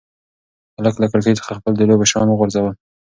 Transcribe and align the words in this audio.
هلک 0.75 0.95
له 1.01 1.07
کړکۍ 1.11 1.33
څخه 1.39 1.57
خپل 1.57 1.73
د 1.77 1.81
لوبو 1.89 2.09
شیان 2.11 2.27
وغورځول. 2.29 2.73